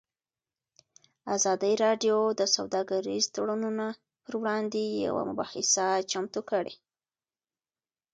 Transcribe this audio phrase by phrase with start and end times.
[1.35, 3.85] ازادي راډیو د سوداګریز تړونونه
[4.23, 6.75] پر وړاندې یوه مباحثه چمتو کړې.